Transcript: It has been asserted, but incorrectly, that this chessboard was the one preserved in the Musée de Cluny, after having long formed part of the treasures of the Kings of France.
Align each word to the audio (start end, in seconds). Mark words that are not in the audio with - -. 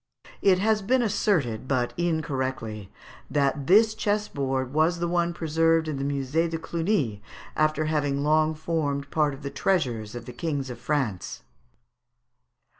It 0.41 0.57
has 0.57 0.81
been 0.81 1.03
asserted, 1.03 1.67
but 1.67 1.93
incorrectly, 1.95 2.91
that 3.29 3.67
this 3.67 3.93
chessboard 3.93 4.73
was 4.73 4.97
the 4.97 5.07
one 5.07 5.31
preserved 5.31 5.87
in 5.87 5.97
the 5.97 6.03
Musée 6.03 6.49
de 6.49 6.57
Cluny, 6.57 7.21
after 7.55 7.85
having 7.85 8.23
long 8.23 8.55
formed 8.55 9.11
part 9.11 9.35
of 9.35 9.43
the 9.43 9.51
treasures 9.51 10.15
of 10.15 10.25
the 10.25 10.33
Kings 10.33 10.71
of 10.71 10.79
France. 10.79 11.43